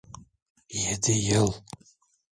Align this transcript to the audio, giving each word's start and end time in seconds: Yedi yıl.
Yedi 0.81 1.11
yıl. 1.25 1.51